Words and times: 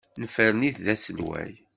Nefren-it 0.21 0.77
d 0.85 0.87
aselway. 0.93 1.51